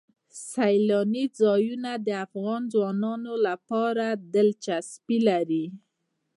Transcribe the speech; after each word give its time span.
سیلانی 0.51 1.25
ځایونه 1.39 1.91
د 2.05 2.09
افغان 2.25 2.61
ځوانانو 2.73 3.33
لپاره 3.47 4.05
دلچسپي 4.35 5.17
لري. 5.29 5.65